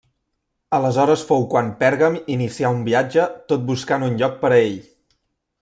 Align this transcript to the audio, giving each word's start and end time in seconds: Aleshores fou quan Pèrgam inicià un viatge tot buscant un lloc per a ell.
Aleshores 0.77 1.25
fou 1.31 1.43
quan 1.51 1.69
Pèrgam 1.83 2.17
inicià 2.37 2.73
un 2.79 2.81
viatge 2.89 3.29
tot 3.53 3.71
buscant 3.71 4.11
un 4.11 4.21
lloc 4.23 4.45
per 4.45 4.53
a 4.57 4.63
ell. 4.67 4.79